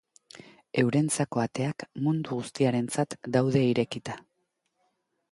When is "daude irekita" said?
3.35-4.17